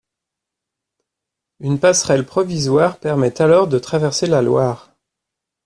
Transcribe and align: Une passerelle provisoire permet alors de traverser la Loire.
Une 1.59 1.79
passerelle 1.79 2.25
provisoire 2.25 2.97
permet 2.97 3.39
alors 3.39 3.67
de 3.67 3.77
traverser 3.77 4.25
la 4.25 4.41
Loire. 4.41 4.95